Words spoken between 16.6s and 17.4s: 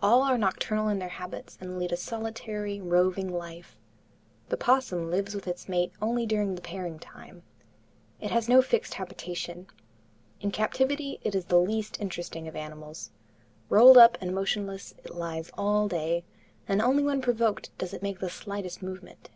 and only when